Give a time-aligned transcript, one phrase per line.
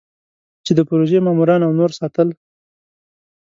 [0.65, 2.27] چې د پروژې ماموران او نور ساتل.